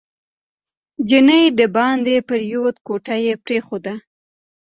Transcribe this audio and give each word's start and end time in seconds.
چینی 1.09 1.41
دباندې 1.57 2.15
پرېوت 2.27 2.77
کوټه 2.87 3.15
یې 3.25 3.33
پرېښوده. 3.45 3.93